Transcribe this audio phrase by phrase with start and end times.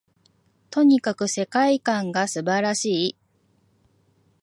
[0.71, 3.17] とにかく世界観が素晴らしい